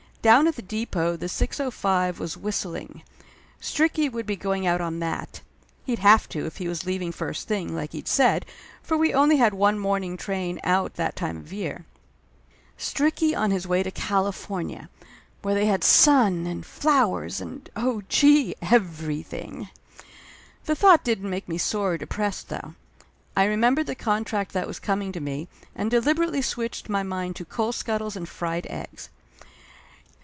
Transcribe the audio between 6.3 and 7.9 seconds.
if he was leaving first thing,